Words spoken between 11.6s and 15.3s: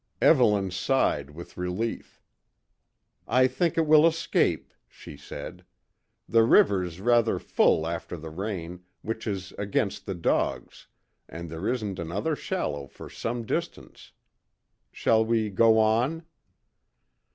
isn't another shallow for some distance. Shall